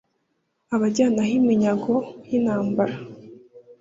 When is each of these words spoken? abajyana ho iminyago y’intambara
abajyana 0.75 1.19
ho 1.27 1.31
iminyago 1.39 1.95
y’intambara 2.29 2.95